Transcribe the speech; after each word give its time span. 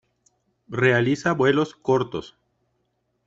Realiza 0.67 1.31
vuelos 1.35 1.75
cortos. 1.75 2.35